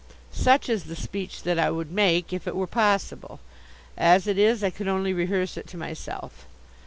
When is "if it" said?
2.33-2.55